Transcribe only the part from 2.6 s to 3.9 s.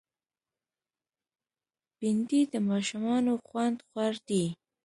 ماشومانو خوند